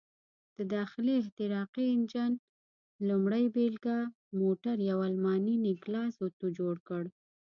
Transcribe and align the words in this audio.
د 0.57 0.59
داخلي 0.75 1.13
احتراقي 1.21 1.85
انجن 1.95 2.31
لومړۍ 3.07 3.45
بېلګه 3.55 3.97
موټر 4.41 4.75
یو 4.89 4.99
الماني 5.09 5.55
نیکلاس 5.67 6.13
اتو 6.25 6.47
جوړ 6.57 6.75
کړ. 6.87 7.03